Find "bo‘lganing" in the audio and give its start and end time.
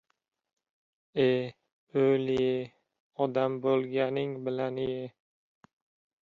3.67-4.33